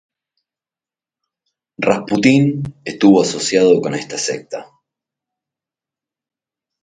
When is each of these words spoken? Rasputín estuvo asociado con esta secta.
Rasputín 1.77 2.73
estuvo 2.83 3.21
asociado 3.21 3.79
con 3.81 3.93
esta 3.93 4.17
secta. 4.17 4.65